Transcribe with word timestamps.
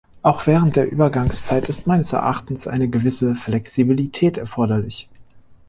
Auch 0.23 0.47
während 0.47 0.77
der 0.77 0.91
Übergangszeit 0.91 1.69
ist 1.69 1.85
meines 1.85 2.11
Erachtens 2.11 2.67
eine 2.67 2.87
gewisse 2.89 3.35
Flexibilität 3.35 4.39
erforderlich. 4.39 5.07